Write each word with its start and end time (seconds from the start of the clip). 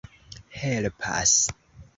helpas 0.59 1.35